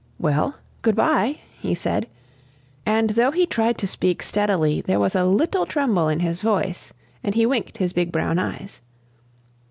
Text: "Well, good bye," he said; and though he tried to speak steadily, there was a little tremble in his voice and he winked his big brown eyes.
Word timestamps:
"Well, 0.17 0.55
good 0.81 0.95
bye," 0.95 1.35
he 1.59 1.75
said; 1.75 2.07
and 2.87 3.11
though 3.11 3.29
he 3.29 3.45
tried 3.45 3.77
to 3.77 3.85
speak 3.87 4.23
steadily, 4.23 4.81
there 4.81 4.99
was 4.99 5.13
a 5.13 5.25
little 5.25 5.67
tremble 5.67 6.07
in 6.09 6.21
his 6.21 6.41
voice 6.41 6.91
and 7.23 7.35
he 7.35 7.45
winked 7.45 7.77
his 7.77 7.93
big 7.93 8.11
brown 8.11 8.39
eyes. 8.39 8.81